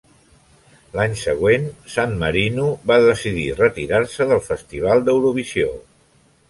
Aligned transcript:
L'any 0.95 1.13
següent, 1.23 1.67
San 1.97 2.17
Marino 2.23 2.65
va 2.93 2.99
decidir 3.07 3.47
retirar-se 3.61 4.29
del 4.35 4.45
Festival 4.51 5.07
d'Eurovisió. 5.11 5.75